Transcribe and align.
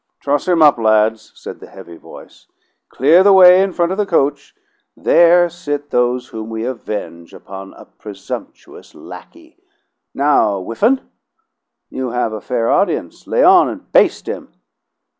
"Truss 0.19 0.47
him 0.47 0.63
up, 0.63 0.79
lads," 0.79 1.31
said 1.35 1.59
the 1.59 1.67
heavy 1.69 1.95
voice. 1.95 2.47
"Clear 2.89 3.21
the 3.21 3.33
way 3.33 3.61
in 3.61 3.71
front 3.71 3.91
of 3.91 3.99
the 3.99 4.07
coach. 4.07 4.55
There 4.97 5.47
sit 5.47 5.91
those 5.91 6.29
whom 6.29 6.49
we 6.49 6.65
avenge 6.65 7.35
upon 7.35 7.73
a 7.75 7.85
presumptuous 7.85 8.95
lackey. 8.95 9.57
Now, 10.15 10.59
Whiffen, 10.59 11.07
you 11.91 12.09
have 12.09 12.33
a 12.33 12.41
fair 12.41 12.67
audience, 12.67 13.27
lay 13.27 13.43
on 13.43 13.69
and 13.69 13.91
baste 13.91 14.27
him." 14.27 14.51